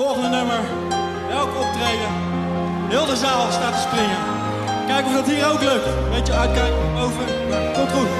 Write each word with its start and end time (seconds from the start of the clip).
Volgende 0.00 0.28
nummer. 0.28 0.60
Welk 1.28 1.54
optreden. 1.54 2.12
Heel 2.88 3.06
de 3.06 3.16
zaal 3.16 3.52
staat 3.52 3.74
te 3.74 3.80
springen. 3.80 4.18
Kijken 4.86 5.06
of 5.10 5.16
dat 5.16 5.26
hier 5.26 5.50
ook 5.50 5.60
lukt. 5.60 6.10
Beetje 6.10 6.32
uitkijken, 6.32 6.98
over. 6.98 7.24
Komt 7.74 7.92
goed. 7.92 8.19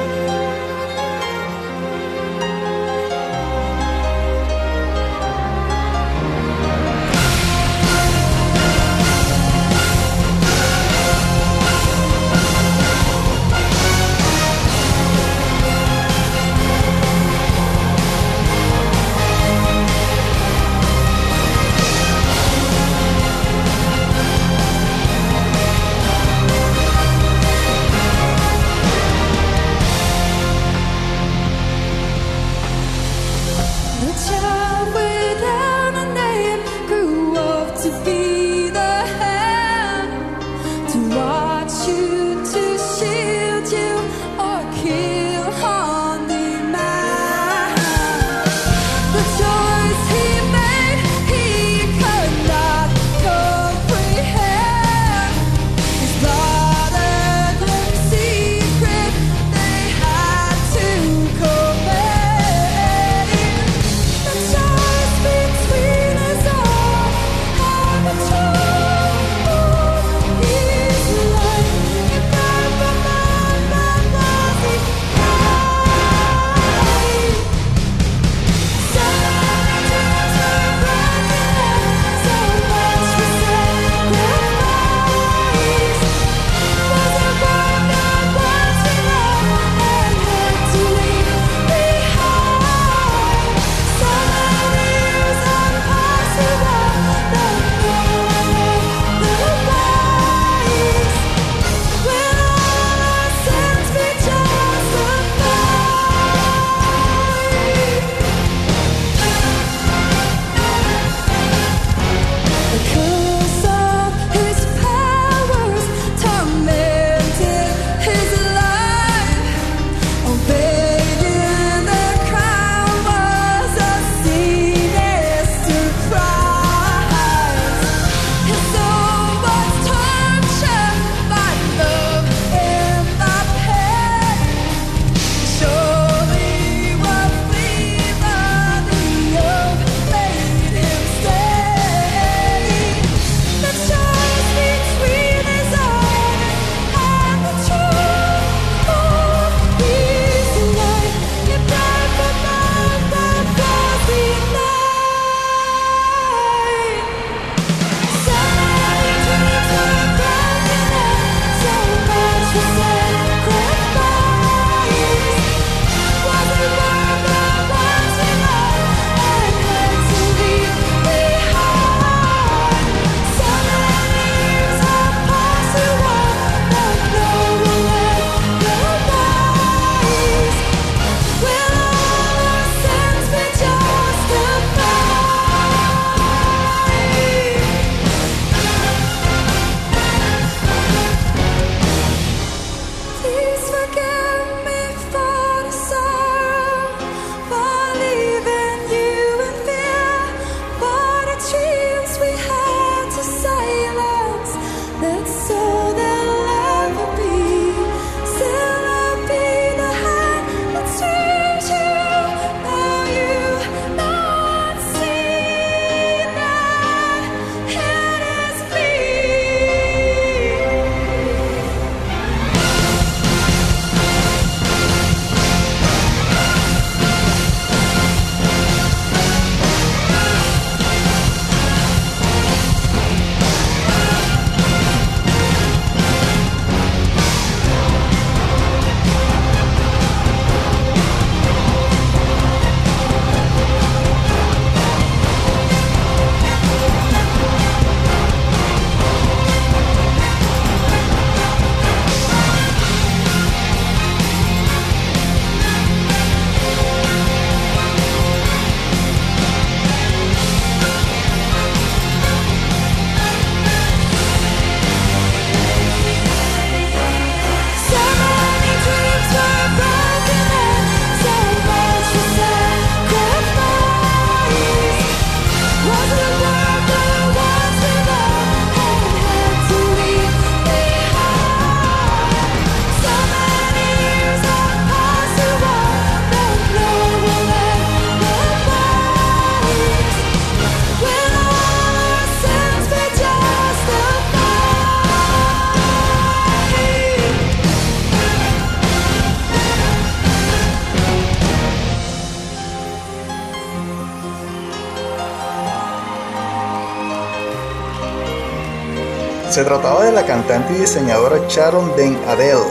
Se 309.51 309.65
trataba 309.65 310.05
de 310.05 310.13
la 310.13 310.25
cantante 310.25 310.73
y 310.75 310.77
diseñadora 310.77 311.39
Sharon 311.49 311.97
Den 311.97 312.17
Adele, 312.29 312.65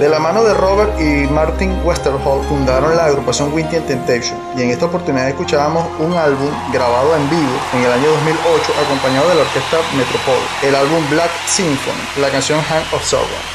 de 0.00 0.08
la 0.08 0.18
mano 0.18 0.42
de 0.42 0.52
Robert 0.52 1.00
y 1.00 1.28
Martin 1.30 1.80
Westerholt 1.84 2.48
fundaron 2.48 2.96
la 2.96 3.04
agrupación 3.04 3.52
Winty 3.52 3.78
Temptation 3.78 4.36
y 4.56 4.62
en 4.62 4.70
esta 4.70 4.86
oportunidad 4.86 5.28
escuchábamos 5.28 5.86
un 6.00 6.12
álbum 6.14 6.50
grabado 6.72 7.14
en 7.14 7.30
vivo 7.30 7.56
en 7.74 7.82
el 7.82 7.92
año 7.92 8.10
2008 8.10 8.72
acompañado 8.84 9.28
de 9.28 9.34
la 9.36 9.42
orquesta 9.42 9.76
Metropole, 9.96 10.42
el 10.64 10.74
álbum 10.74 11.08
Black 11.10 11.30
Symphony, 11.46 12.20
la 12.20 12.28
canción 12.30 12.58
Hand 12.58 12.92
of 12.92 13.04
Sorrow. 13.04 13.54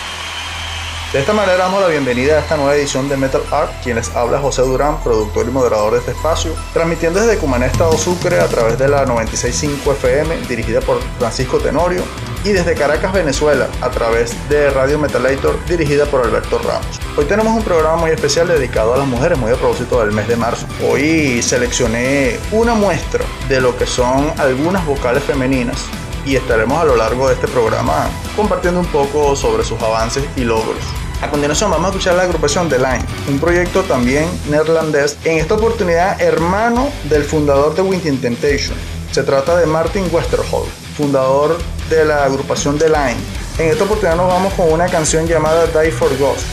De 1.11 1.19
esta 1.19 1.33
manera 1.33 1.57
damos 1.57 1.81
la 1.81 1.87
bienvenida 1.87 2.35
a 2.35 2.39
esta 2.39 2.55
nueva 2.55 2.75
edición 2.75 3.09
de 3.09 3.17
Metal 3.17 3.41
Art, 3.51 3.71
quien 3.83 3.95
les 3.95 4.15
habla 4.15 4.39
José 4.39 4.61
Durán, 4.61 4.99
productor 5.03 5.47
y 5.47 5.51
moderador 5.51 5.93
de 5.93 5.99
este 5.99 6.11
espacio, 6.11 6.53
transmitiendo 6.71 7.19
desde 7.19 7.39
Cumané, 7.39 7.65
Estado 7.65 7.97
Sucre 7.97 8.39
a 8.39 8.47
través 8.47 8.77
de 8.77 8.87
la 8.87 9.05
96.5 9.05 9.91
FM, 9.93 10.37
dirigida 10.47 10.81
por 10.81 11.01
Francisco 11.17 11.57
Tenorio, 11.57 12.03
y 12.43 12.49
desde 12.49 12.73
Caracas, 12.73 13.11
Venezuela, 13.11 13.67
a 13.81 13.89
través 13.89 14.33
de 14.49 14.69
Radio 14.69 14.97
Metalator, 14.97 15.57
dirigida 15.65 16.05
por 16.05 16.25
Alberto 16.25 16.59
Ramos. 16.59 16.99
Hoy 17.17 17.25
tenemos 17.25 17.53
un 17.55 17.63
programa 17.63 17.97
muy 17.97 18.11
especial 18.11 18.47
dedicado 18.47 18.93
a 18.93 18.97
las 18.97 19.07
mujeres, 19.07 19.37
muy 19.37 19.51
a 19.51 19.55
propósito 19.55 19.99
del 19.99 20.11
mes 20.11 20.27
de 20.27 20.37
marzo. 20.37 20.65
Hoy 20.89 21.41
seleccioné 21.41 22.39
una 22.51 22.73
muestra 22.75 23.25
de 23.49 23.59
lo 23.59 23.77
que 23.77 23.85
son 23.85 24.31
algunas 24.37 24.85
vocales 24.85 25.23
femeninas 25.23 25.85
y 26.25 26.35
estaremos 26.35 26.79
a 26.81 26.85
lo 26.85 26.95
largo 26.95 27.27
de 27.27 27.33
este 27.33 27.47
programa 27.47 28.09
compartiendo 28.35 28.79
un 28.79 28.87
poco 28.87 29.35
sobre 29.35 29.63
sus 29.63 29.81
avances 29.81 30.23
y 30.35 30.41
logros. 30.41 30.77
A 31.21 31.29
continuación 31.29 31.69
vamos 31.69 31.87
a 31.87 31.89
escuchar 31.89 32.15
la 32.15 32.23
agrupación 32.23 32.69
The 32.69 32.77
Line, 32.77 33.03
un 33.27 33.39
proyecto 33.39 33.83
también 33.83 34.25
neerlandés, 34.49 35.17
en 35.25 35.37
esta 35.37 35.55
oportunidad 35.55 36.21
hermano 36.21 36.89
del 37.09 37.23
fundador 37.23 37.75
de 37.75 37.81
Winter 37.81 38.15
Temptation. 38.21 38.77
Se 39.11 39.23
trata 39.23 39.57
de 39.57 39.65
Martin 39.65 40.07
Westerholt, 40.13 40.69
fundador 40.95 41.57
de 41.89 42.05
la 42.05 42.23
agrupación 42.23 42.77
The 42.77 42.87
Line. 42.87 43.17
En 43.57 43.71
esta 43.71 43.83
oportunidad 43.83 44.15
nos 44.15 44.27
vamos 44.27 44.53
con 44.53 44.71
una 44.71 44.87
canción 44.87 45.27
llamada 45.27 45.65
Die 45.67 45.91
for 45.91 46.15
Ghost. 46.17 46.45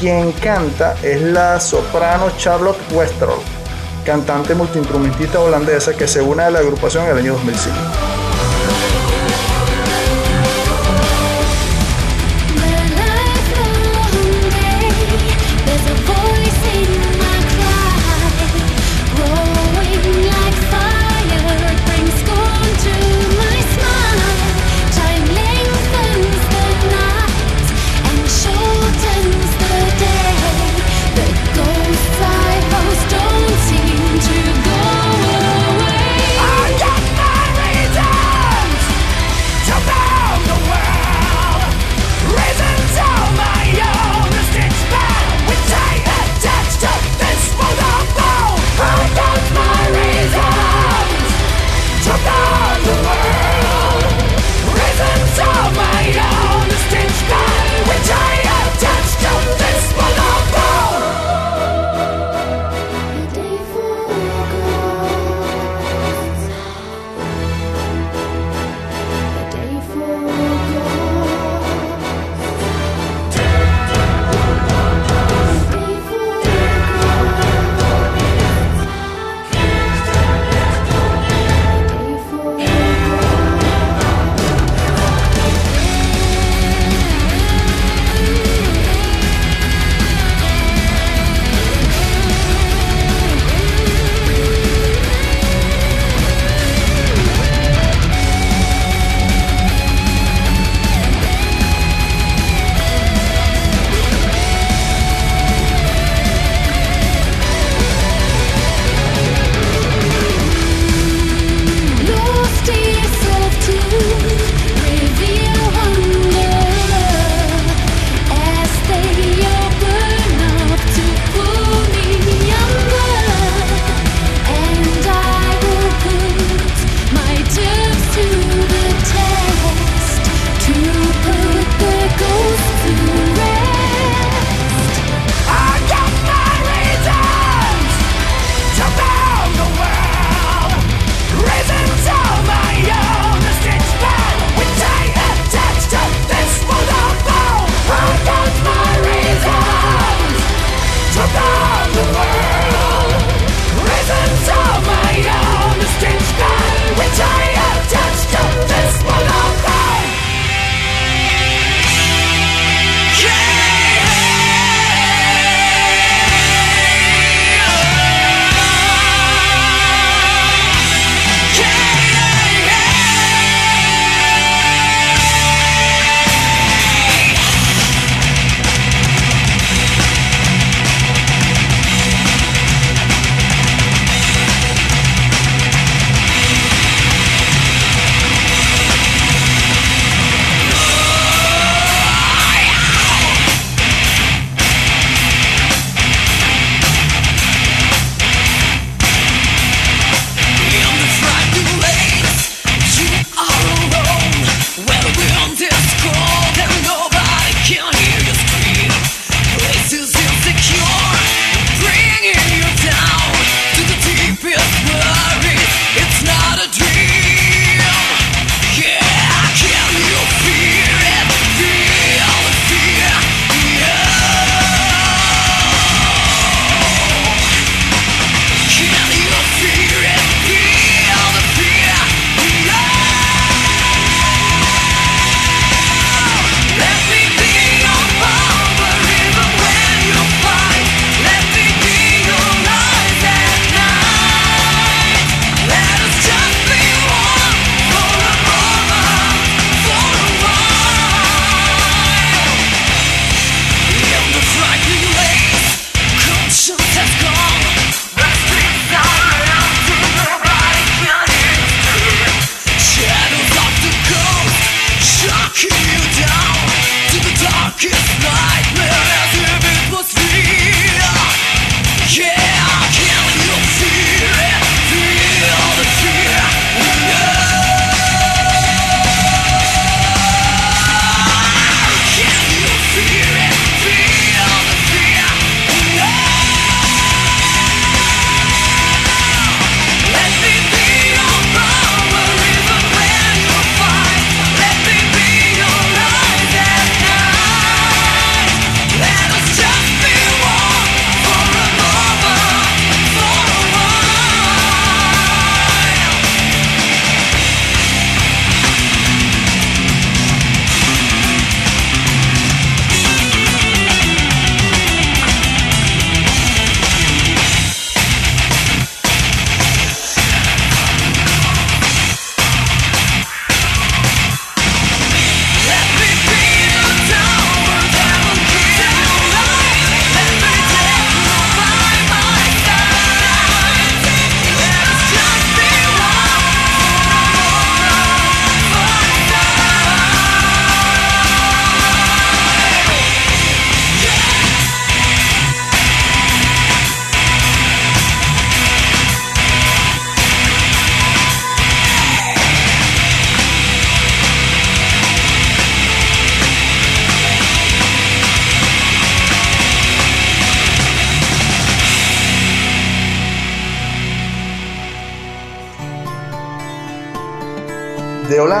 Quien 0.00 0.32
canta 0.32 0.96
es 1.02 1.20
la 1.20 1.60
soprano 1.60 2.30
Charlotte 2.36 2.80
Westerholt, 2.92 3.42
cantante 4.04 4.54
multiinstrumentista 4.54 5.40
holandesa 5.40 5.96
que 5.96 6.08
se 6.08 6.20
une 6.20 6.42
a 6.42 6.50
la 6.50 6.60
agrupación 6.60 7.04
en 7.04 7.10
el 7.10 7.18
año 7.18 7.32
2005. 7.34 8.07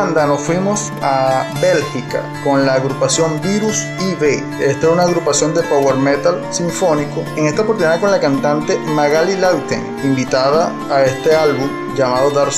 Holanda 0.08 0.26
nos 0.26 0.40
fuimos 0.40 0.90
a 1.02 1.44
Bélgica 1.60 2.22
con 2.42 2.64
la 2.64 2.74
agrupación 2.74 3.40
Virus 3.42 3.84
IV. 4.00 4.42
Esta 4.58 4.86
es 4.86 4.92
una 4.92 5.02
agrupación 5.02 5.54
de 5.54 5.62
power 5.64 5.96
metal 5.96 6.42
sinfónico. 6.50 7.24
En 7.36 7.46
esta 7.46 7.60
oportunidad 7.60 8.00
con 8.00 8.10
la 8.10 8.18
cantante 8.18 8.78
Magali 8.78 9.36
Lauten, 9.36 9.84
invitada 10.04 10.72
a 10.90 11.04
este 11.04 11.34
álbum 11.34 11.68
llamado 11.94 12.30
Dark 12.30 12.52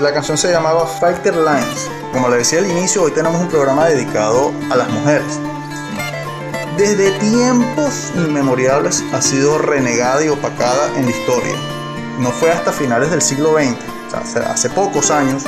La 0.00 0.12
canción 0.12 0.36
se 0.36 0.50
llamaba 0.50 0.84
Fighter 0.84 1.36
Lines. 1.36 1.88
Como 2.12 2.28
le 2.28 2.38
decía 2.38 2.58
al 2.58 2.68
inicio, 2.68 3.04
hoy 3.04 3.12
tenemos 3.12 3.40
un 3.40 3.48
programa 3.48 3.86
dedicado 3.86 4.52
a 4.72 4.76
las 4.76 4.88
mujeres. 4.90 5.38
Desde 6.76 7.12
tiempos 7.20 8.10
inmemoriales 8.16 9.04
ha 9.12 9.22
sido 9.22 9.58
renegada 9.58 10.24
y 10.24 10.28
opacada 10.28 10.88
en 10.96 11.04
la 11.04 11.10
historia. 11.12 11.54
No 12.18 12.30
fue 12.32 12.50
hasta 12.50 12.72
finales 12.72 13.12
del 13.12 13.22
siglo 13.22 13.54
XX, 13.54 13.76
o 14.22 14.26
sea, 14.26 14.50
hace 14.50 14.70
pocos 14.70 15.10
años, 15.10 15.44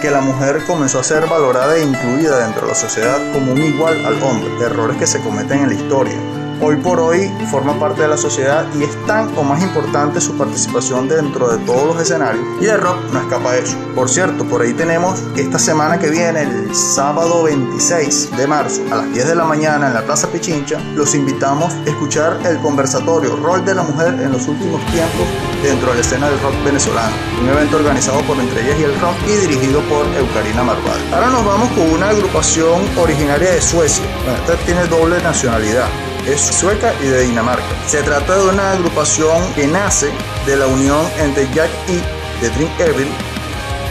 que 0.00 0.10
la 0.10 0.20
mujer 0.20 0.62
comenzó 0.66 1.00
a 1.00 1.04
ser 1.04 1.26
valorada 1.26 1.76
e 1.76 1.82
incluida 1.82 2.38
dentro 2.38 2.62
de 2.62 2.68
la 2.68 2.74
sociedad 2.74 3.18
como 3.32 3.52
un 3.52 3.62
igual 3.62 4.04
al 4.04 4.22
hombre, 4.22 4.50
errores 4.64 4.96
que 4.96 5.06
se 5.06 5.20
cometen 5.20 5.60
en 5.60 5.68
la 5.68 5.74
historia 5.74 6.35
hoy 6.60 6.76
por 6.76 7.00
hoy 7.00 7.30
forma 7.50 7.78
parte 7.78 8.02
de 8.02 8.08
la 8.08 8.16
sociedad 8.16 8.66
y 8.78 8.84
es 8.84 9.06
tan 9.06 9.36
o 9.36 9.42
más 9.42 9.62
importante 9.62 10.20
su 10.20 10.36
participación 10.36 11.08
dentro 11.08 11.48
de 11.48 11.64
todos 11.64 11.94
los 11.94 12.02
escenarios 12.02 12.44
y 12.60 12.66
el 12.66 12.80
rock 12.80 12.96
no 13.12 13.20
escapa 13.20 13.52
a 13.52 13.56
eso. 13.56 13.76
Por 13.94 14.08
cierto, 14.08 14.44
por 14.44 14.62
ahí 14.62 14.72
tenemos 14.72 15.22
esta 15.36 15.58
semana 15.58 15.98
que 15.98 16.10
viene, 16.10 16.42
el 16.42 16.74
sábado 16.74 17.44
26 17.44 18.36
de 18.36 18.46
marzo 18.46 18.82
a 18.90 18.96
las 18.96 19.12
10 19.12 19.28
de 19.28 19.34
la 19.34 19.44
mañana 19.44 19.88
en 19.88 19.94
la 19.94 20.02
Plaza 20.02 20.28
Pichincha, 20.28 20.78
los 20.94 21.14
invitamos 21.14 21.72
a 21.72 21.84
escuchar 21.84 22.38
el 22.44 22.58
conversatorio 22.58 23.36
Rol 23.36 23.64
de 23.64 23.74
la 23.74 23.82
Mujer 23.82 24.14
en 24.20 24.32
los 24.32 24.46
últimos 24.48 24.84
tiempos 24.86 25.26
dentro 25.62 25.90
de 25.90 25.94
la 25.96 26.00
escena 26.00 26.28
del 26.28 26.40
rock 26.40 26.54
venezolano, 26.64 27.14
un 27.40 27.48
evento 27.48 27.76
organizado 27.76 28.20
por 28.22 28.38
Entre 28.38 28.62
Ellas 28.62 28.78
y 28.80 28.84
el 28.84 29.00
Rock 29.00 29.16
y 29.26 29.46
dirigido 29.46 29.80
por 29.82 30.06
Eucarina 30.16 30.62
Marval. 30.62 30.98
Ahora 31.12 31.30
nos 31.30 31.44
vamos 31.44 31.68
con 31.70 31.90
una 31.90 32.08
agrupación 32.08 32.82
originaria 32.96 33.50
de 33.50 33.60
Suecia, 33.60 34.04
esta 34.26 34.56
tiene 34.64 34.86
doble 34.86 35.22
nacionalidad 35.22 35.88
es 36.26 36.40
sueca 36.40 36.92
y 37.02 37.06
de 37.06 37.22
Dinamarca. 37.22 37.64
Se 37.86 38.02
trata 38.02 38.36
de 38.36 38.48
una 38.48 38.72
agrupación 38.72 39.42
que 39.54 39.66
nace 39.66 40.10
de 40.46 40.56
la 40.56 40.66
unión 40.66 41.06
entre 41.18 41.48
Jack 41.54 41.70
E. 41.88 42.02
de 42.42 42.50
Dream 42.50 42.70
Evil, 42.78 43.08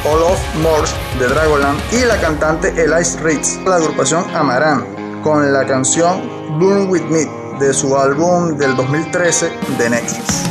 Olaf 0.06 0.40
Morse 0.56 0.94
de 1.20 1.28
Dragoland 1.28 1.80
y 1.92 2.06
la 2.06 2.20
cantante 2.20 2.70
Elise 2.82 3.20
Ritz. 3.22 3.58
La 3.66 3.78
agrupación 3.78 4.26
Amaran 4.36 4.86
con 5.24 5.52
la 5.52 5.66
canción 5.66 6.30
Burn 6.60 6.90
With 6.90 7.04
Me 7.10 7.28
de 7.60 7.74
su 7.74 7.98
álbum 7.98 8.58
del 8.58 8.76
2013 8.76 9.52
The 9.78 9.90
Nexus. 9.90 10.45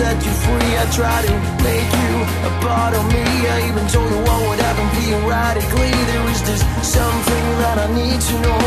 Set 0.00 0.16
you 0.24 0.34
free. 0.44 0.72
I 0.82 0.84
try 0.98 1.18
to 1.28 1.32
make 1.68 1.90
you 2.04 2.14
a 2.48 2.52
part 2.64 2.92
of 2.98 3.04
me. 3.14 3.24
I 3.54 3.56
even 3.68 3.84
told 3.94 4.08
you 4.14 4.20
what 4.28 4.38
would 4.46 4.60
happen 4.66 4.88
theoretically. 4.96 5.92
There 6.10 6.26
is 6.32 6.40
just 6.50 6.64
something 6.98 7.44
that 7.62 7.76
I 7.84 7.86
need 8.00 8.20
to 8.28 8.34
know. 8.46 8.64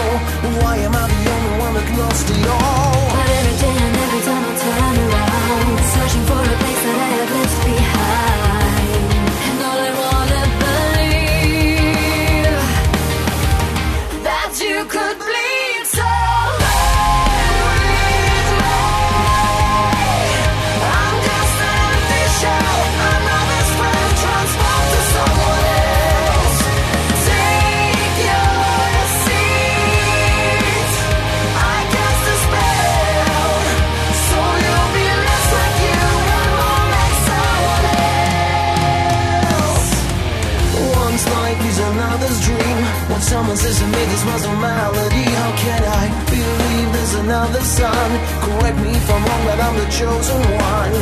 Why 0.61 0.75
am 0.85 0.93
I 1.01 1.05
the 1.13 1.21
only 1.35 1.53
one 1.65 1.73
that 1.77 1.87
lost 2.01 2.27
it 2.37 2.45
all? 2.57 3.01
But 3.17 3.27
every 3.39 3.55
day 3.63 3.77
and 3.85 3.95
every 4.05 4.21
time 4.29 4.43
I 4.51 4.53
turn 4.63 4.95
around, 5.07 5.75
searching 5.93 6.25
for 6.29 6.41
a 6.53 6.55
place 6.61 6.81
that 6.85 6.97
I 7.07 7.09
have 7.17 7.31
left 7.37 7.59
behind. 7.71 9.03
And 9.49 9.59
all 9.67 9.79
I 9.89 9.91
wanna 10.03 10.43
believe 10.63 11.83
that 14.29 14.51
you 14.65 14.77
could 14.93 15.32
this 44.11 44.23
was 44.25 44.43
a 44.45 44.53
melody 44.57 45.25
How 45.39 45.51
can 45.63 45.81
I 45.83 46.05
believe 46.29 46.87
there's 46.95 47.15
another 47.23 47.61
sun? 47.61 48.09
Correct 48.45 48.77
me 48.83 48.91
if 48.91 49.07
I'm 49.09 49.23
wrong, 49.25 49.43
but 49.47 49.59
I'm 49.65 49.75
the 49.79 49.89
chosen 49.99 50.41
one. 50.71 50.95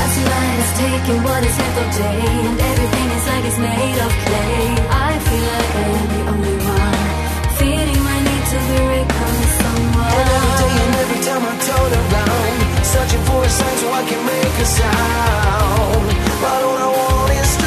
As 0.00 0.12
light 0.30 0.58
is 0.64 0.72
taking 0.84 1.20
what 1.22 1.40
is 1.48 1.56
left 1.60 1.78
of 1.82 1.88
day? 1.96 2.20
And 2.48 2.58
everything 2.70 3.08
is 3.16 3.24
like 3.30 3.44
it's 3.50 3.60
made 3.68 3.98
of 4.06 4.12
clay. 4.26 4.64
I 5.08 5.10
feel 5.28 5.48
like 5.56 5.72
I 5.80 5.86
am 5.98 6.06
the 6.14 6.22
only 6.32 6.56
one. 6.80 7.02
Feeding 7.58 8.00
my 8.08 8.18
need 8.26 8.44
to 8.52 8.58
be 8.68 8.80
become 8.96 9.40
someone. 9.60 10.12
And 10.18 10.28
every 10.36 10.54
day 10.60 10.74
and 10.84 10.94
every 11.04 11.20
time 11.28 11.42
I 11.50 11.54
turn 11.66 11.90
around 12.00 12.36
Searching 12.92 13.22
for 13.28 13.42
a 13.42 13.48
sign 13.48 13.76
so 13.82 13.88
I 13.92 14.02
can 14.08 14.22
make 14.24 14.56
a 14.62 14.68
sound. 14.78 16.06
But 16.42 16.60
all 16.68 16.78
I 16.86 16.88
want 16.96 17.30
is 17.40 17.65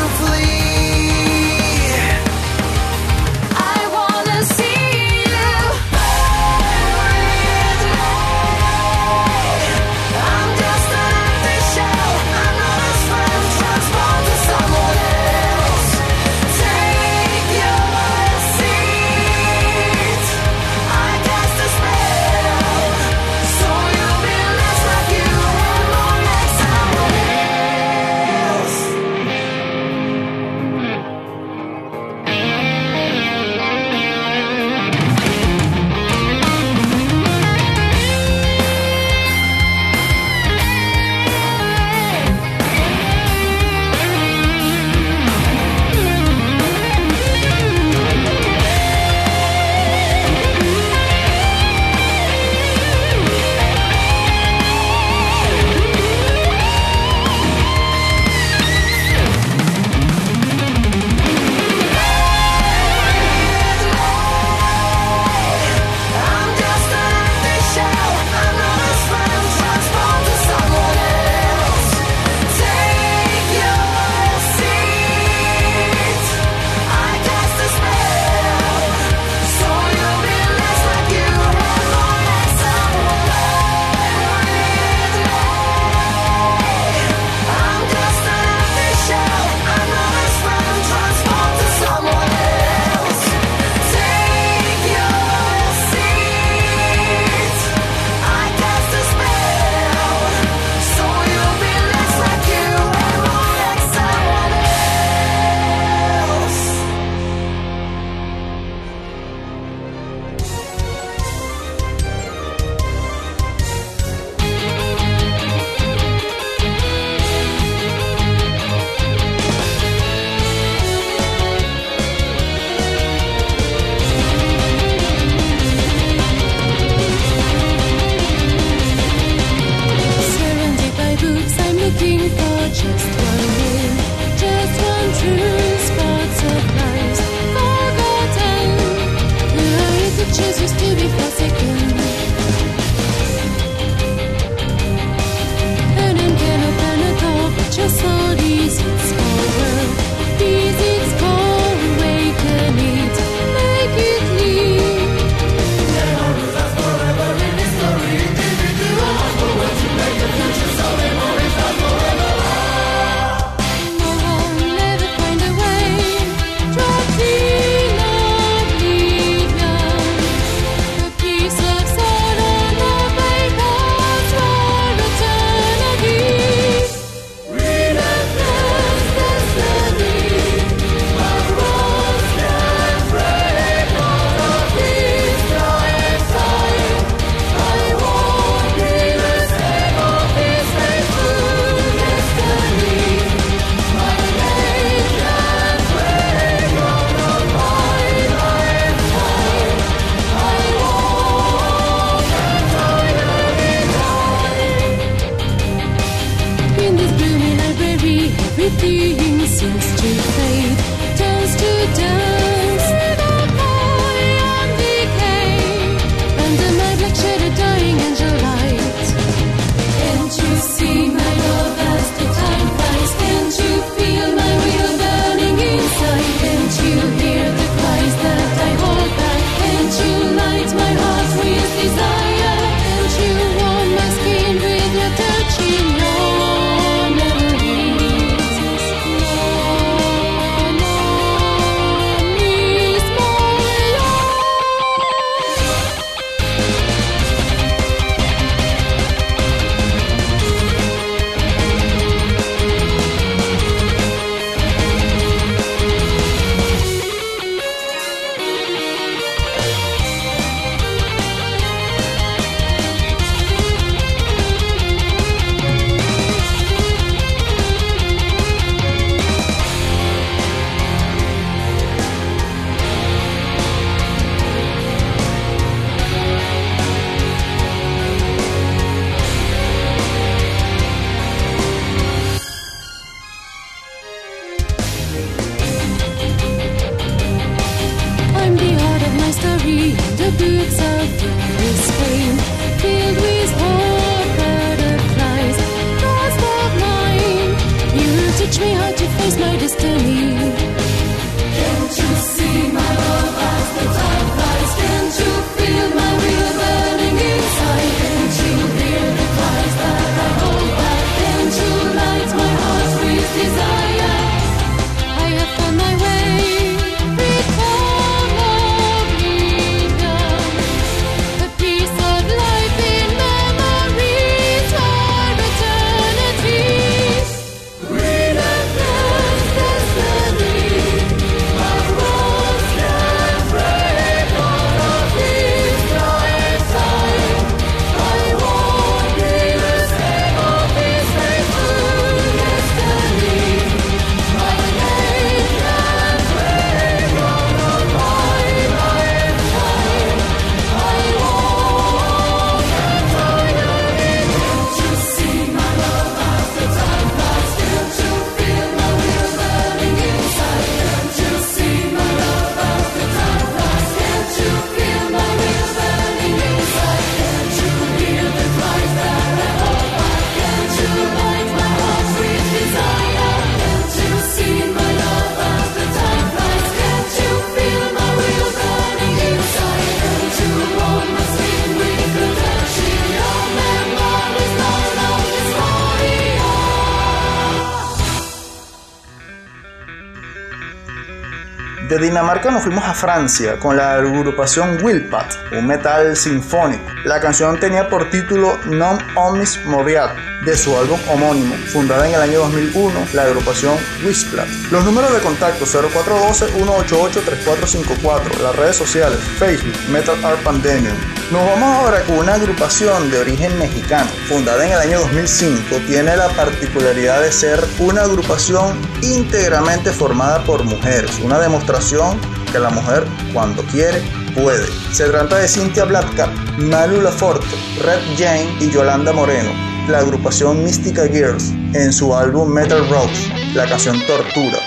Dinamarca 392.19 392.51
nos 392.51 392.63
fuimos 392.63 392.84
a 392.84 392.93
Francia 392.93 393.58
con 393.60 393.77
la 393.77 393.93
agrupación 393.93 394.84
Wilpat, 394.84 395.53
un 395.53 395.65
metal 395.65 396.17
sinfónico. 396.17 396.84
La 397.05 397.21
canción 397.21 397.58
tenía 397.62 397.88
por 397.88 398.10
título 398.10 398.60
Non 398.65 398.97
Omnis 399.15 399.58
Moriat, 399.63 400.12
de 400.43 400.58
su 400.58 400.77
álbum 400.77 400.99
homónimo, 401.08 401.55
fundada 401.71 402.10
en 402.10 402.15
el 402.15 402.21
año 402.21 402.39
2001, 402.39 403.08
la 403.13 403.23
agrupación 403.23 403.77
Wisplat. 404.05 404.49
Los 404.69 404.84
números 404.84 405.13
de 405.13 405.19
contacto 405.19 405.65
0412-188-3454, 405.65 408.38
las 408.43 408.55
redes 408.58 408.75
sociales, 408.75 409.19
Facebook, 409.38 409.77
Metal 409.89 410.17
Art 410.25 410.43
Pandemium. 410.43 410.97
Nos 411.32 411.45
vamos 411.45 411.77
ahora 411.77 412.03
con 412.03 412.17
una 412.17 412.34
agrupación 412.34 413.10
de 413.12 413.19
origen 413.19 413.58
mexicano, 413.60 414.10
fundada 414.27 414.65
en 414.65 414.73
el 414.73 414.79
año 414.79 414.99
2005, 414.99 415.77
tiene 415.88 416.17
la 416.17 416.27
particularidad 416.29 417.21
de 417.21 417.32
ser 417.32 417.63
una 417.79 418.01
agrupación 418.01 418.77
íntegramente 419.02 419.92
formada 419.92 420.44
por 420.44 420.64
mujeres, 420.64 421.20
una 421.24 421.40
demostración 421.40 422.20
que 422.52 422.60
la 422.60 422.70
mujer 422.70 423.06
cuando 423.34 423.64
quiere 423.64 424.02
puede. 424.36 424.68
Se 424.92 425.06
trata 425.06 425.38
de 425.38 425.48
Cynthia 425.48 425.86
Blackcap, 425.86 426.30
Malu 426.58 427.02
Laforte, 427.02 427.48
Red 427.84 428.02
Jane 428.18 428.50
y 428.60 428.70
Yolanda 428.70 429.12
Moreno, 429.12 429.52
la 429.88 430.00
agrupación 430.00 430.64
Mystica 430.64 431.08
Girls 431.08 431.52
en 431.74 431.92
su 431.92 432.16
álbum 432.16 432.50
Metal 432.50 432.88
Rose, 432.90 433.34
la 433.54 433.68
canción 433.68 434.00
Tortura. 434.06 434.59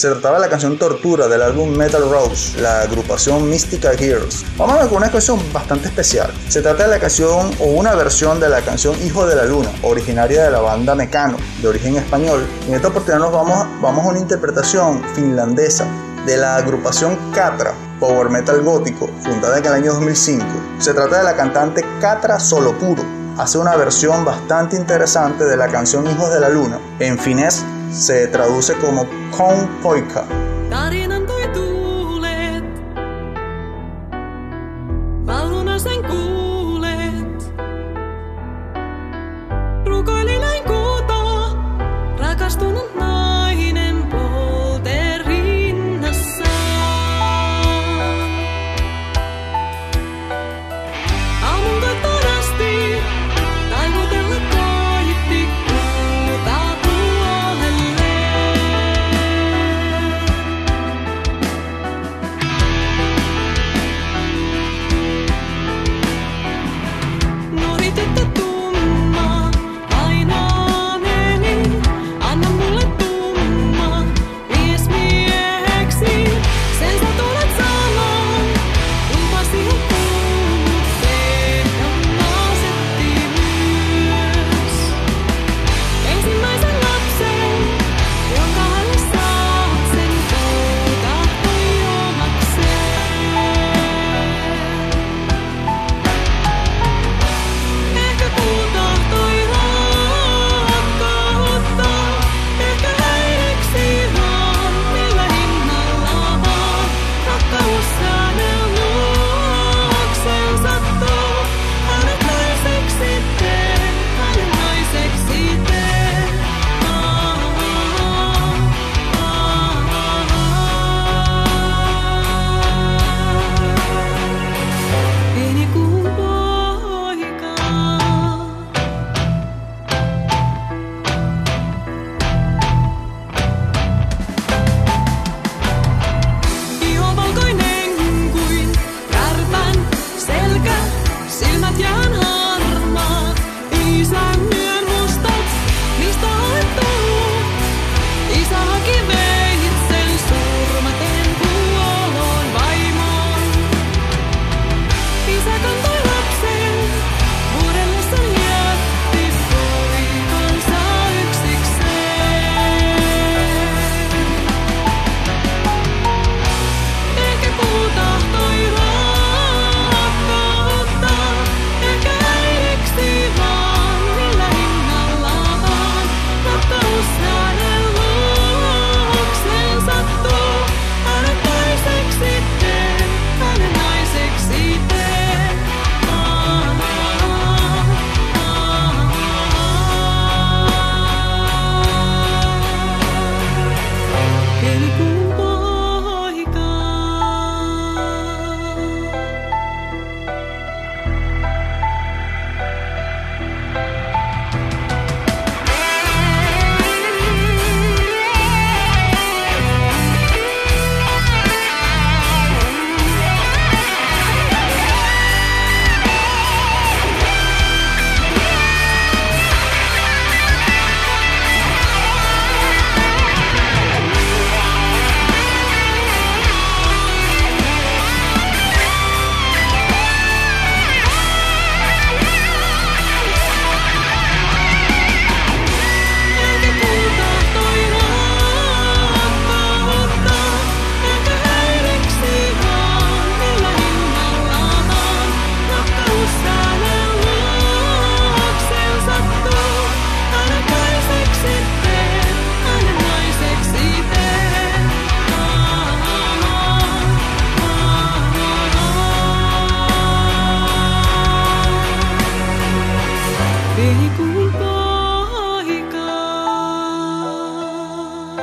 Se 0.00 0.08
trataba 0.08 0.36
de 0.36 0.46
la 0.46 0.48
canción 0.48 0.78
Tortura 0.78 1.28
del 1.28 1.42
álbum 1.42 1.76
Metal 1.76 2.00
Rose, 2.10 2.58
la 2.58 2.80
agrupación 2.80 3.50
Mystica 3.50 3.90
Girls. 3.90 4.46
Vamos 4.56 4.76
a 4.76 4.78
ver 4.78 4.88
con 4.88 4.96
una 4.96 5.10
canción 5.10 5.38
bastante 5.52 5.88
especial. 5.88 6.32
Se 6.48 6.62
trata 6.62 6.84
de 6.84 6.88
la 6.88 6.98
canción 6.98 7.50
o 7.60 7.64
una 7.66 7.94
versión 7.94 8.40
de 8.40 8.48
la 8.48 8.62
canción 8.62 8.96
Hijo 9.04 9.26
de 9.26 9.36
la 9.36 9.44
Luna, 9.44 9.68
originaria 9.82 10.44
de 10.44 10.52
la 10.52 10.60
banda 10.60 10.94
Mecano, 10.94 11.36
de 11.60 11.68
origen 11.68 11.96
español. 11.96 12.46
En 12.66 12.72
esta 12.72 12.88
oportunidad 12.88 13.18
nos 13.18 13.30
vamos, 13.30 13.66
vamos 13.82 14.06
a 14.06 14.08
una 14.08 14.18
interpretación 14.18 15.02
finlandesa 15.14 15.86
de 16.24 16.38
la 16.38 16.56
agrupación 16.56 17.18
Catra, 17.34 17.74
power 18.00 18.30
metal 18.30 18.62
gótico, 18.62 19.06
fundada 19.22 19.58
en 19.58 19.66
el 19.66 19.72
año 19.74 19.92
2005. 19.92 20.46
Se 20.78 20.94
trata 20.94 21.18
de 21.18 21.24
la 21.24 21.36
cantante 21.36 21.84
Catra 22.00 22.40
Solopuro. 22.40 23.04
Hace 23.36 23.58
una 23.58 23.76
versión 23.76 24.24
bastante 24.24 24.76
interesante 24.76 25.44
de 25.44 25.58
la 25.58 25.68
canción 25.68 26.06
Hijos 26.06 26.32
de 26.32 26.40
la 26.40 26.48
Luna. 26.48 26.78
En 27.00 27.18
finés 27.18 27.62
se 27.90 28.28
traduce 28.28 28.74
como 28.74 29.06
Con 29.30 29.68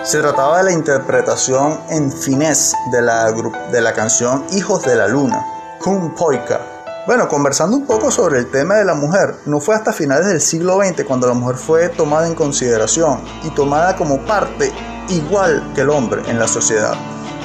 Se 0.07 0.21
trataba 0.21 0.59
de 0.59 0.63
la 0.63 0.71
interpretación 0.71 1.81
en 1.89 2.13
finés 2.13 2.73
de 2.93 3.01
la, 3.01 3.29
de 3.29 3.81
la 3.81 3.91
canción 3.91 4.45
Hijos 4.51 4.83
de 4.83 4.95
la 4.95 5.05
Luna, 5.05 5.45
Kun 5.83 6.15
Poika. 6.15 6.61
Bueno, 7.05 7.27
conversando 7.27 7.75
un 7.75 7.85
poco 7.85 8.09
sobre 8.09 8.39
el 8.39 8.49
tema 8.49 8.75
de 8.75 8.85
la 8.85 8.93
mujer, 8.93 9.35
no 9.45 9.59
fue 9.59 9.75
hasta 9.75 9.91
finales 9.91 10.27
del 10.27 10.39
siglo 10.39 10.77
XX 10.81 11.03
cuando 11.03 11.27
la 11.27 11.33
mujer 11.33 11.57
fue 11.57 11.89
tomada 11.89 12.25
en 12.25 12.35
consideración 12.35 13.19
y 13.43 13.49
tomada 13.49 13.97
como 13.97 14.25
parte 14.25 14.71
igual 15.09 15.73
que 15.75 15.81
el 15.81 15.89
hombre 15.89 16.21
en 16.29 16.39
la 16.39 16.47
sociedad. 16.47 16.93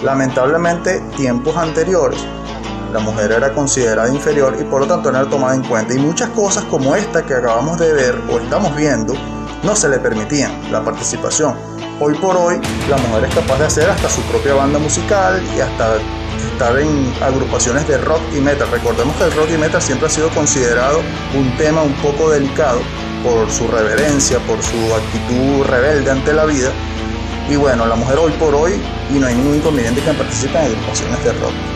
Lamentablemente, 0.05 1.01
tiempos 1.17 1.57
anteriores, 1.57 2.21
la 2.93 3.01
mujer 3.01 3.33
era 3.33 3.53
considerada 3.53 4.09
inferior 4.09 4.57
y 4.61 4.63
por 4.63 4.83
lo 4.83 4.87
tanto 4.87 5.11
no 5.11 5.19
era 5.19 5.29
tomada 5.29 5.57
en 5.57 5.65
cuenta. 5.65 5.95
Y 5.95 5.99
muchas 5.99 6.29
cosas 6.29 6.63
como 6.67 6.95
esta 6.95 7.27
que 7.27 7.35
acabamos 7.35 7.81
de 7.81 7.93
ver 7.93 8.23
o 8.31 8.39
estamos 8.39 8.77
viendo 8.77 9.15
no 9.65 9.75
se 9.75 9.89
le 9.89 9.99
permitían 9.99 10.71
la 10.71 10.85
participación. 10.85 11.73
Hoy 12.01 12.15
por 12.15 12.37
hoy 12.37 12.61
la 12.89 12.97
mujer 12.97 13.25
es 13.25 13.35
capaz 13.35 13.59
de 13.59 13.67
hacer 13.67 13.91
hasta 13.91 14.09
su 14.09 14.21
propia 14.23 14.55
banda 14.55 14.79
musical 14.79 15.41
y 15.57 15.61
hasta 15.61 15.99
estar 16.53 16.79
en 16.79 17.13
agrupaciones 17.23 17.87
de 17.87 17.99
rock 17.99 18.21
y 18.37 18.41
metal. 18.41 18.69
Recordemos 18.71 19.15
que 19.17 19.25
el 19.25 19.33
rock 19.33 19.51
y 19.55 19.59
metal 19.59 19.81
siempre 19.81 20.07
ha 20.09 20.11
sido 20.11 20.29
considerado 20.31 21.01
un 21.35 21.57
tema 21.57 21.83
un 21.83 21.95
poco 21.95 22.31
delicado 22.31 22.81
por 23.23 23.51
su 23.51 23.69
reverencia, 23.69 24.39
por 24.41 24.61
su 24.63 24.95
actitud 24.95 25.65
rebelde 25.67 26.11
ante 26.11 26.33
la 26.33 26.45
vida. 26.45 26.71
Y 27.49 27.57
bueno, 27.57 27.87
la 27.87 27.95
mujer 27.95 28.19
hoy 28.19 28.33
por 28.33 28.55
hoy, 28.55 28.81
y 29.11 29.19
no 29.19 29.27
hay 29.27 29.35
ningún 29.35 29.57
inconveniente 29.57 30.01
que 30.01 30.13
participe 30.13 30.59
en 30.59 30.65
agrupaciones 30.67 31.25
de 31.25 31.33
rock. 31.35 31.72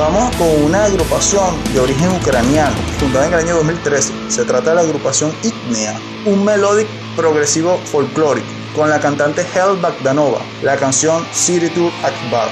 Vamos 0.00 0.34
con 0.36 0.48
una 0.64 0.86
agrupación 0.86 1.62
de 1.74 1.80
origen 1.80 2.08
ucraniano, 2.08 2.74
fundada 2.98 3.26
en 3.26 3.34
el 3.34 3.40
año 3.40 3.56
2013. 3.56 4.30
Se 4.30 4.46
trata 4.46 4.70
de 4.70 4.76
la 4.76 4.80
agrupación 4.80 5.30
Itnea, 5.42 6.00
un 6.24 6.42
melodic 6.42 6.88
progresivo 7.14 7.76
folclórico, 7.84 8.48
con 8.74 8.88
la 8.88 8.98
cantante 8.98 9.42
Hel 9.42 9.76
Bagdanova, 9.78 10.40
la 10.62 10.78
canción 10.78 11.22
City 11.32 11.68
Tour 11.68 11.92
Akbar. 12.02 12.48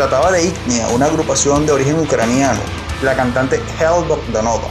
Trataba 0.00 0.32
de 0.32 0.46
Ignia, 0.46 0.88
una 0.94 1.04
agrupación 1.04 1.66
de 1.66 1.72
origen 1.72 1.98
ucraniano, 1.98 2.58
la 3.02 3.14
cantante 3.14 3.56
Hel 3.78 4.02
Bogdanova. 4.08 4.68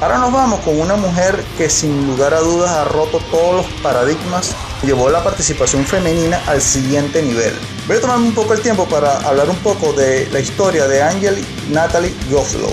Ahora 0.00 0.16
nos 0.16 0.32
vamos 0.32 0.60
con 0.60 0.80
una 0.80 0.96
mujer 0.96 1.44
que 1.58 1.68
sin 1.68 2.06
lugar 2.06 2.32
a 2.32 2.40
dudas 2.40 2.70
ha 2.70 2.84
roto 2.84 3.18
todos 3.30 3.56
los 3.56 3.66
paradigmas 3.82 4.54
y 4.82 4.86
llevó 4.86 5.10
la 5.10 5.22
participación 5.22 5.84
femenina 5.84 6.40
al 6.46 6.62
siguiente 6.62 7.20
nivel. 7.22 7.52
Voy 7.86 7.98
a 7.98 8.00
tomarme 8.00 8.28
un 8.28 8.34
poco 8.34 8.54
el 8.54 8.62
tiempo 8.62 8.86
para 8.86 9.18
hablar 9.28 9.50
un 9.50 9.58
poco 9.58 9.92
de 9.92 10.26
la 10.32 10.40
historia 10.40 10.88
de 10.88 11.02
Angel 11.02 11.44
Natalie 11.68 12.14
Goslow, 12.30 12.72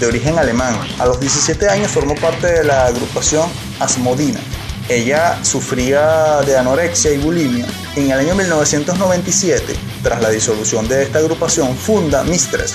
de 0.00 0.06
origen 0.06 0.38
alemán. 0.38 0.74
A 0.98 1.04
los 1.04 1.20
17 1.20 1.68
años 1.68 1.90
formó 1.90 2.14
parte 2.14 2.46
de 2.46 2.64
la 2.64 2.86
agrupación 2.86 3.46
Asmodina. 3.78 4.40
Ella 4.88 5.38
sufría 5.44 6.40
de 6.46 6.56
anorexia 6.56 7.12
y 7.12 7.18
bulimia. 7.18 7.66
En 7.96 8.10
el 8.10 8.18
año 8.18 8.34
1997, 8.34 9.74
tras 10.02 10.22
la 10.22 10.30
disolución 10.30 10.88
de 10.88 11.02
esta 11.02 11.18
agrupación, 11.18 11.76
funda 11.76 12.22
Mistress. 12.24 12.72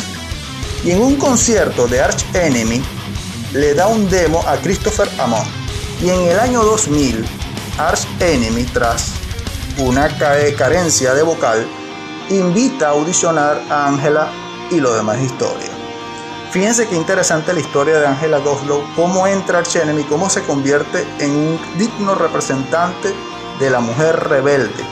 Y 0.83 0.91
en 0.91 1.01
un 1.01 1.15
concierto 1.15 1.87
de 1.87 2.01
Arch 2.01 2.23
Enemy 2.35 2.81
le 3.53 3.73
da 3.73 3.87
un 3.87 4.07
demo 4.09 4.43
a 4.47 4.57
Christopher 4.57 5.09
Amon. 5.19 5.43
Y 6.01 6.09
en 6.09 6.21
el 6.21 6.39
año 6.39 6.63
2000, 6.63 7.25
Arch 7.79 8.05
Enemy, 8.19 8.63
tras 8.65 9.11
una 9.79 10.07
ca- 10.19 10.35
carencia 10.55 11.15
de 11.15 11.23
vocal, 11.23 11.65
invita 12.29 12.87
a 12.87 12.91
audicionar 12.91 13.59
a 13.69 13.87
Angela 13.87 14.29
y 14.69 14.79
lo 14.79 14.93
demás 14.93 15.19
historia. 15.19 15.69
Fíjense 16.51 16.87
qué 16.87 16.95
interesante 16.95 17.53
la 17.53 17.59
historia 17.59 17.99
de 17.99 18.05
Angela 18.07 18.37
Goslow, 18.37 18.83
cómo 18.95 19.25
entra 19.25 19.59
Arch 19.59 19.75
Enemy, 19.77 20.03
cómo 20.03 20.29
se 20.29 20.43
convierte 20.43 21.05
en 21.19 21.31
un 21.31 21.59
digno 21.79 22.13
representante 22.13 23.11
de 23.59 23.69
la 23.71 23.79
mujer 23.79 24.15
rebelde. 24.29 24.83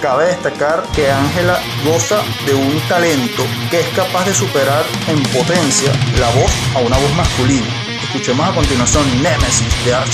Cabe 0.00 0.26
destacar 0.26 0.84
que 0.94 1.10
Ángela 1.10 1.58
goza 1.84 2.22
de 2.46 2.54
un 2.54 2.80
talento 2.88 3.42
que 3.68 3.80
es 3.80 3.88
capaz 3.88 4.26
de 4.26 4.34
superar 4.34 4.84
en 5.08 5.20
potencia 5.24 5.92
la 6.20 6.30
voz 6.40 6.52
a 6.76 6.78
una 6.78 6.96
voz 6.96 7.14
masculina. 7.16 7.66
Escuchemos 8.04 8.48
a 8.48 8.54
continuación 8.54 9.04
Nemesis 9.22 9.84
de 9.84 9.94
Art. 9.94 10.08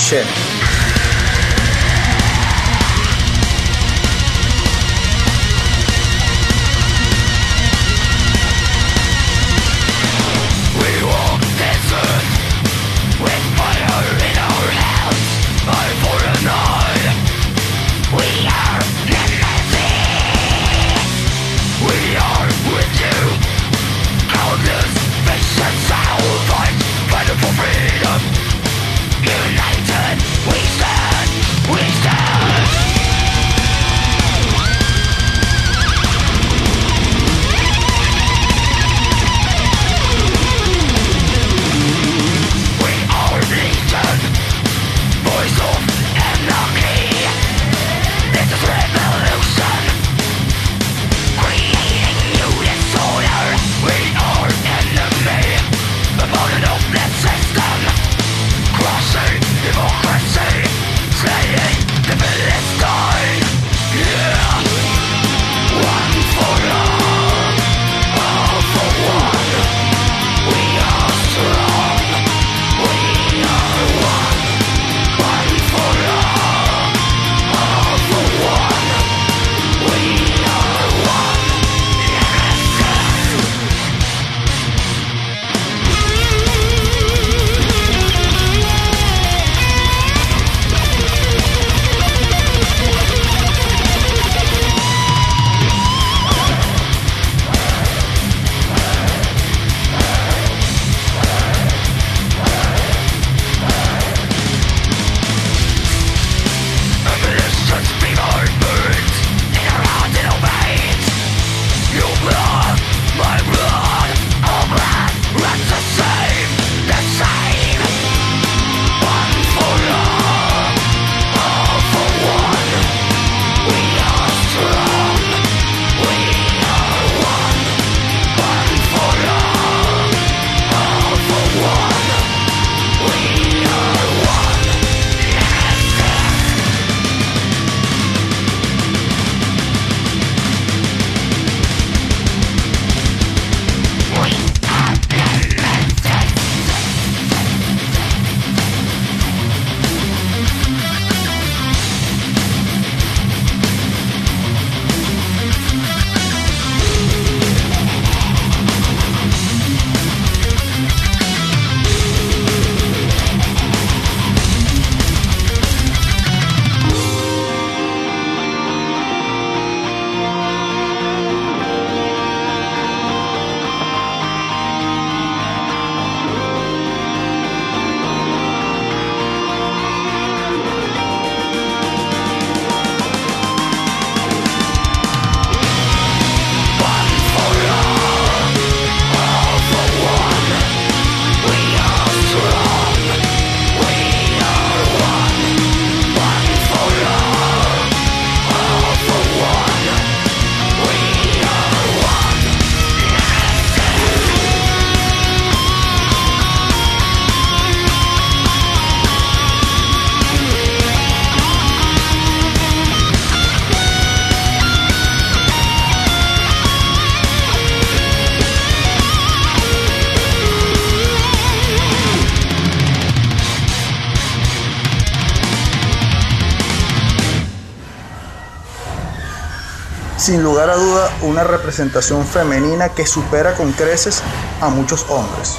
Una 231.25 231.43
representación 231.43 232.25
femenina 232.25 232.89
que 232.89 233.05
supera 233.05 233.55
con 233.55 233.71
creces 233.73 234.21
a 234.61 234.69
muchos 234.69 235.05
hombres. 235.09 235.57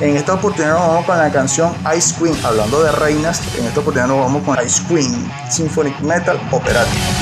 En 0.00 0.16
esta 0.16 0.34
oportunidad 0.34 0.74
nos 0.74 0.88
vamos 0.88 1.04
con 1.04 1.18
la 1.18 1.30
canción 1.30 1.74
Ice 1.96 2.14
Queen, 2.18 2.34
hablando 2.44 2.82
de 2.82 2.90
reinas, 2.92 3.40
en 3.56 3.66
esta 3.66 3.80
oportunidad 3.80 4.08
nos 4.08 4.18
vamos 4.18 4.42
con 4.42 4.56
Ice 4.64 4.82
Queen, 4.88 5.30
Symphonic 5.50 6.00
Metal 6.00 6.40
Operática. 6.50 7.21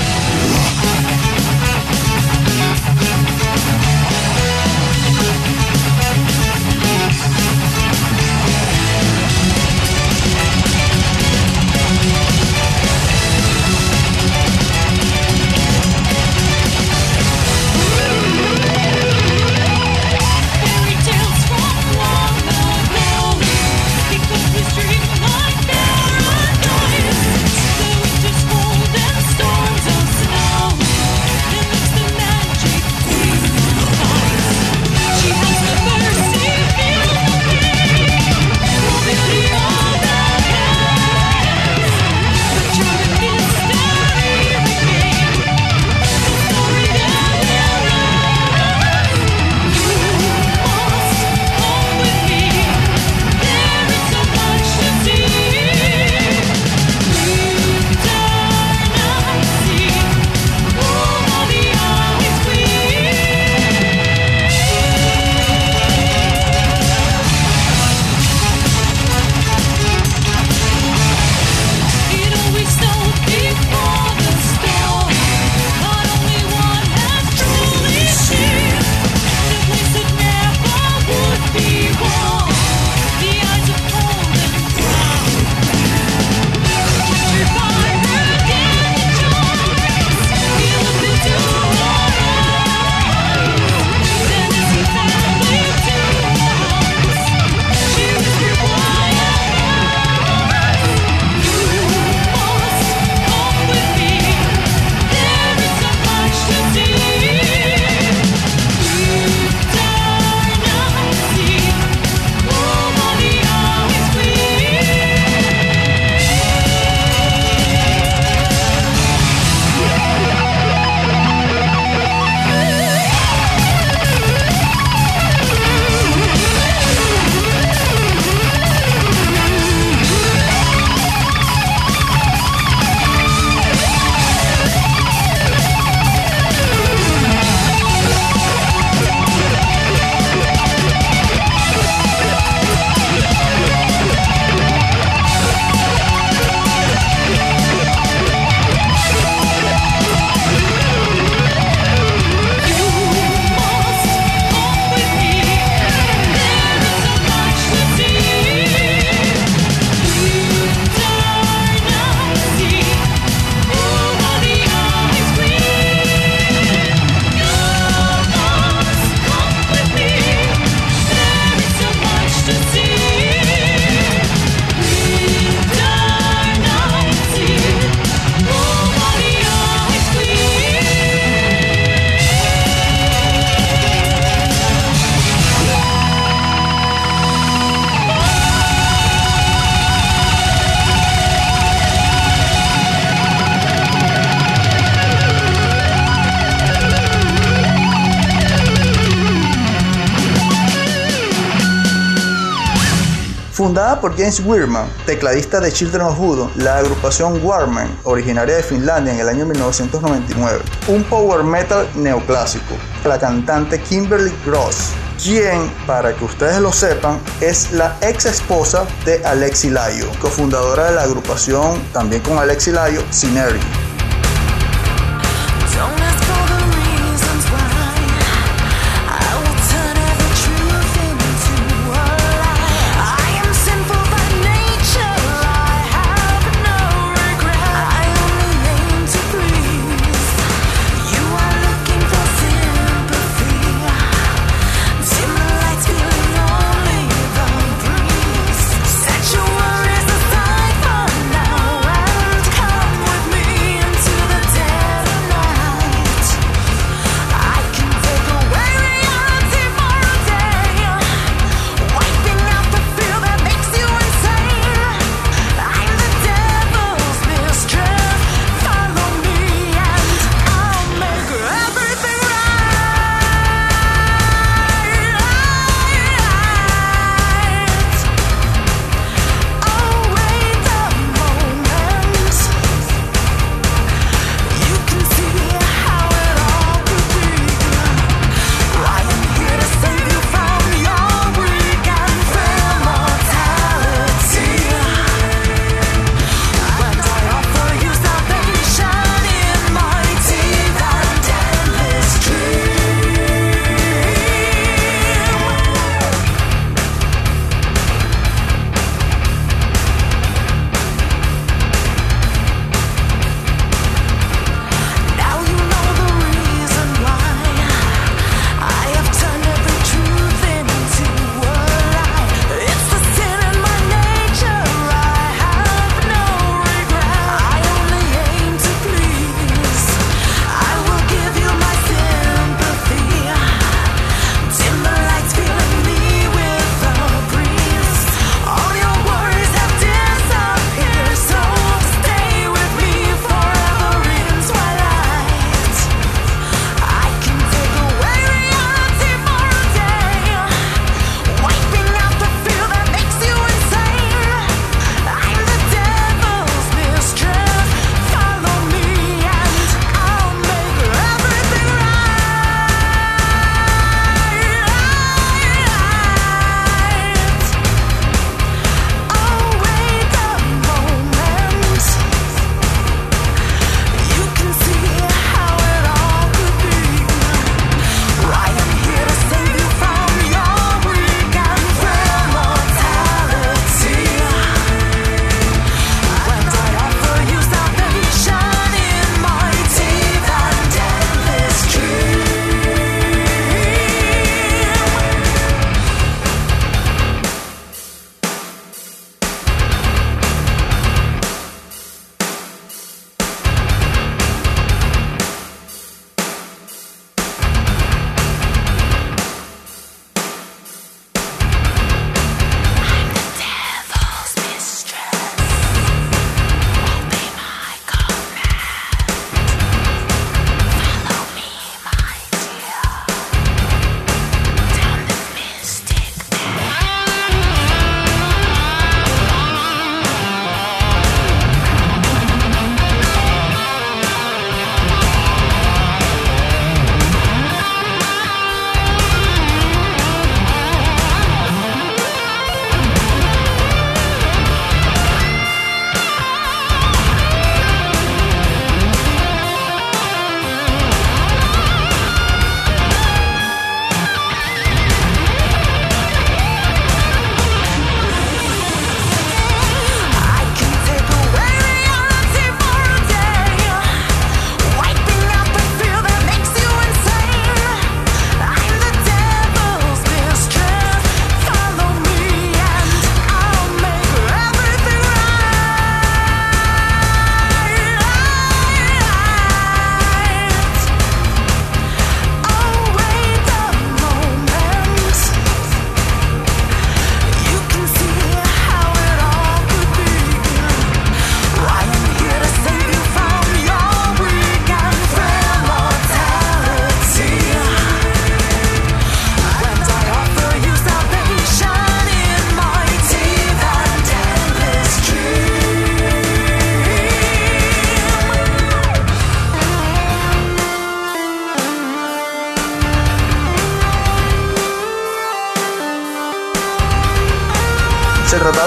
Por 203.81 204.15
James 204.15 204.41
Weirman, 204.45 204.87
tecladista 205.07 205.59
de 205.59 205.73
Children 205.73 206.03
of 206.03 206.19
Voodoo, 206.19 206.51
la 206.57 206.77
agrupación 206.77 207.41
Warman, 207.43 207.89
originaria 208.05 208.57
de 208.57 208.63
Finlandia 208.63 209.15
en 209.15 209.21
el 209.21 209.29
año 209.29 209.47
1999, 209.47 210.61
un 210.89 211.03
power 211.05 211.43
metal 211.43 211.89
neoclásico. 211.95 212.75
La 213.07 213.19
cantante 213.19 213.81
Kimberly 213.81 214.33
Gross, 214.45 214.91
quien, 215.23 215.73
para 215.87 216.15
que 216.15 216.25
ustedes 216.27 216.61
lo 216.61 216.75
sepan, 216.75 217.19
es 217.41 217.73
la 217.73 217.97
ex 218.03 218.27
esposa 218.27 218.85
de 219.07 219.25
Alexi 219.25 219.71
Layo, 219.71 220.11
cofundadora 220.21 220.91
de 220.91 220.97
la 220.97 221.03
agrupación, 221.05 221.83
también 221.95 222.21
con 222.21 222.39
Alexi 222.39 222.73
Layo, 222.73 223.03
Cinery. 223.11 223.61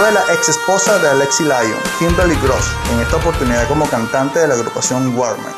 De 0.05 0.11
la 0.11 0.33
ex 0.33 0.49
esposa 0.49 0.99
de 0.99 1.07
Alexi 1.07 1.43
Lyon, 1.43 1.79
Kimberly 1.97 2.35
Gross, 2.43 2.65
en 2.91 2.99
esta 2.99 3.15
oportunidad 3.15 3.67
como 3.69 3.89
cantante 3.89 4.39
de 4.39 4.47
la 4.49 4.55
agrupación 4.55 5.17
Warman. 5.17 5.53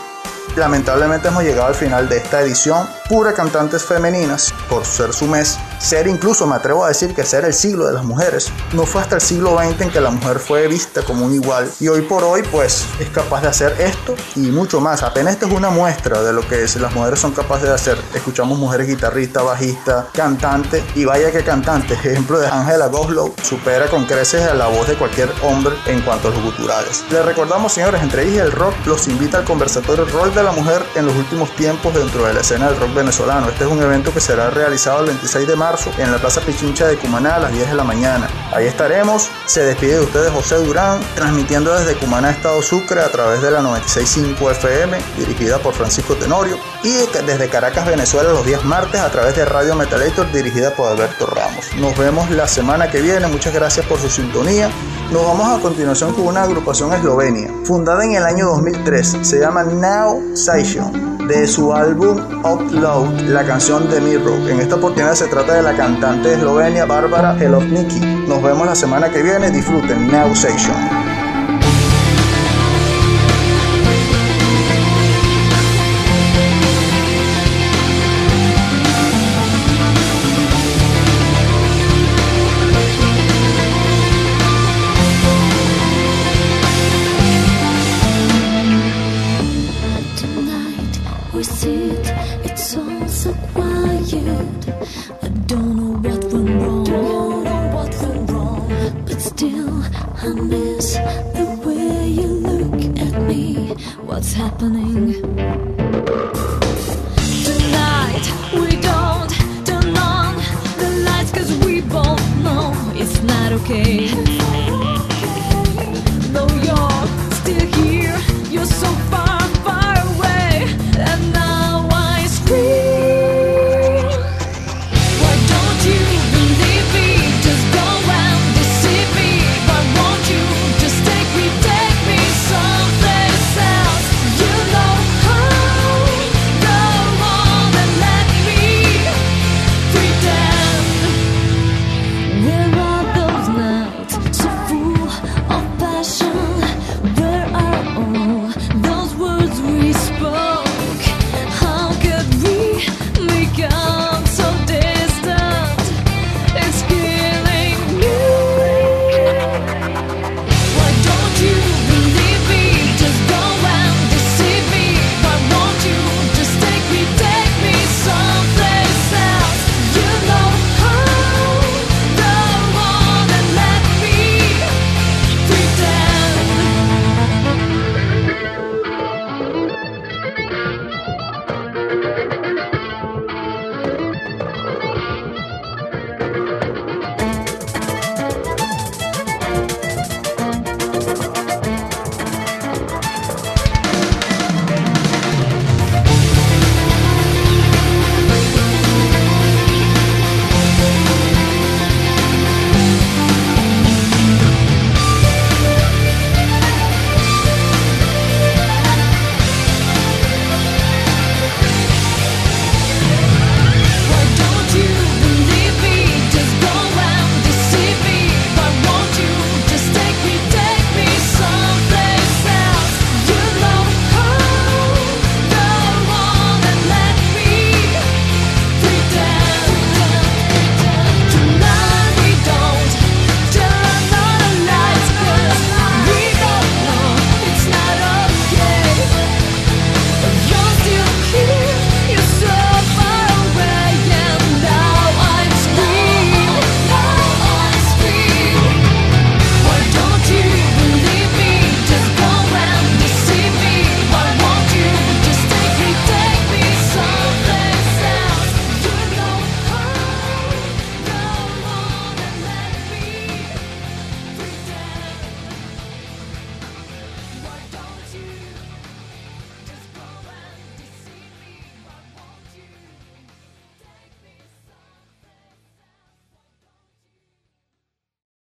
Lamentablemente 0.56 1.30
hemos 1.30 1.44
llegado 1.44 1.68
al 1.68 1.74
final 1.74 2.08
de 2.08 2.18
esta 2.18 2.42
edición, 2.42 2.88
pura 3.10 3.34
cantantes 3.34 3.84
femeninas, 3.84 4.54
por 4.70 4.86
ser 4.86 5.14
su 5.14 5.26
mes, 5.26 5.58
ser 5.86 6.08
incluso, 6.08 6.48
me 6.48 6.56
atrevo 6.56 6.84
a 6.84 6.88
decir 6.88 7.14
que 7.14 7.24
ser 7.24 7.46
el 7.46 7.54
siglo 7.54 7.86
de 7.86 7.94
las 7.94 8.04
mujeres. 8.04 8.52
No 8.74 8.88
fue 8.88 9.02
hasta 9.02 9.16
el 9.16 9.22
siglo 9.22 9.56
XX 9.60 9.82
en 9.82 9.92
que 9.92 10.02
la 10.02 10.10
mujer 10.10 10.40
fue 10.40 10.68
vista 10.68 11.04
como 11.04 11.26
un 11.26 11.34
igual 11.36 11.72
y 11.80 11.88
hoy 11.90 12.02
por 12.02 12.24
hoy 12.24 12.42
pues 12.52 12.86
es 13.00 13.10
capaz 13.10 13.42
de 13.42 13.50
hacer 13.50 13.80
esto 13.80 14.16
y 14.36 14.40
mucho 14.48 14.82
más. 14.82 15.04
Apenas 15.04 15.34
esta 15.34 15.46
es 15.46 15.54
una 15.54 15.70
muestra 15.70 16.24
de 16.24 16.34
lo 16.34 16.42
que 16.48 16.66
las 16.80 16.96
mujeres 16.96 17.20
son 17.20 17.34
capaces 17.34 17.68
de 17.68 17.76
hacer. 17.76 17.98
Escuchamos 18.16 18.58
mujeres 18.58 18.88
guitarristas, 18.88 19.44
bajistas, 19.44 20.06
cantantes 20.12 20.84
y 20.96 21.06
vaya 21.06 21.32
que 21.32 21.44
cantantes. 21.44 22.00
Ejemplo 22.04 22.40
de 22.40 22.48
Angela 22.48 22.88
Goslow 22.88 23.36
supera 23.44 23.88
con 23.88 24.06
creces 24.06 24.42
a 24.42 24.56
la 24.56 24.66
voz 24.66 24.88
de 24.88 24.96
cualquier 24.96 25.30
hombre 25.44 25.76
en 25.86 26.02
cuanto 26.02 26.30
a 26.30 26.32
los 26.32 26.42
guturales. 26.42 27.04
Les 27.12 27.24
recordamos 27.24 27.74
señores, 27.74 28.02
entre 28.02 28.24
ellos 28.24 28.44
el 28.44 28.52
rock 28.52 28.74
los 28.88 29.08
invita 29.08 29.38
al 29.38 29.46
conversatorio 29.46 30.06
Rol 30.06 30.34
de 30.34 30.42
la 30.42 30.52
Mujer 30.52 30.84
en 30.96 31.06
los 31.06 31.16
últimos 31.16 31.56
tiempos 31.56 31.94
dentro 31.94 32.26
de 32.26 32.34
la 32.34 32.42
escena 32.42 32.70
del 32.70 32.80
rock 32.80 32.96
venezolano. 32.96 33.50
Este 33.50 33.66
es 33.66 33.70
un 33.70 33.84
evento 33.84 34.12
que 34.12 34.20
será 34.20 34.50
realizado 34.50 35.02
el 35.02 35.08
26 35.08 35.48
de 35.48 35.56
marzo 35.56 35.75
en 35.98 36.12
la 36.12 36.18
Plaza 36.18 36.42
Pichincha 36.42 36.88
de 36.88 36.96
Cumaná 36.96 37.36
a 37.36 37.40
las 37.40 37.52
10 37.52 37.70
de 37.70 37.76
la 37.76 37.84
mañana. 37.84 38.30
Ahí 38.54 38.66
estaremos. 38.66 39.30
Se 39.46 39.64
despide 39.64 39.96
de 39.96 40.02
ustedes 40.02 40.32
José 40.32 40.56
Durán, 40.56 41.02
transmitiendo 41.16 41.74
desde 41.78 41.96
Cumaná, 41.96 42.32
Estado 42.32 42.62
Sucre, 42.62 43.02
a 43.02 43.10
través 43.10 43.42
de 43.42 43.52
la 43.52 43.62
96.5 43.62 44.52
FM, 44.52 44.98
dirigida 45.18 45.60
por 45.60 45.74
Francisco 45.74 46.16
Tenorio, 46.16 46.58
y 46.84 46.94
desde 47.26 47.50
Caracas, 47.50 47.86
Venezuela, 47.86 48.32
los 48.32 48.46
días 48.46 48.64
martes, 48.64 49.02
a 49.02 49.12
través 49.12 49.36
de 49.36 49.44
Radio 49.44 49.76
Metalator, 49.76 50.32
dirigida 50.32 50.74
por 50.74 50.90
Alberto 50.90 51.26
Ramos. 51.26 51.66
Nos 51.78 51.98
vemos 51.98 52.30
la 52.30 52.48
semana 52.48 52.90
que 52.90 53.02
viene. 53.02 53.28
Muchas 53.28 53.54
gracias 53.54 53.86
por 53.86 54.00
su 54.00 54.10
sintonía. 54.10 54.70
Nos 55.12 55.26
vamos 55.26 55.48
a 55.48 55.62
continuación 55.62 56.14
con 56.14 56.28
una 56.28 56.44
agrupación 56.44 56.94
eslovenia, 56.94 57.52
fundada 57.64 58.06
en 58.06 58.14
el 58.14 58.24
año 58.24 58.46
2003. 58.48 59.18
Se 59.22 59.40
llama 59.40 59.64
Now 59.64 60.36
Session 60.36 61.16
de 61.28 61.48
su 61.48 61.74
álbum 61.74 62.20
Outlaw, 62.44 63.12
la 63.28 63.46
canción 63.46 63.90
de 63.90 64.00
Mirror. 64.00 64.50
En 64.50 64.60
esta 64.60 64.76
oportunidad 64.76 65.16
se 65.16 65.28
trata 65.28 65.56
de 65.56 65.64
la 65.66 65.76
cantante 65.76 66.32
eslovenia 66.36 66.86
Bárbara 66.86 67.36
Helovniki. 67.40 68.00
Nos 68.00 68.44
vemos 68.44 68.68
la 68.68 68.76
semana 68.76 69.10
que 69.10 69.24
viene. 69.24 69.50
Disfruten 69.50 70.12
Now 70.12 70.36
Session. 70.36 71.05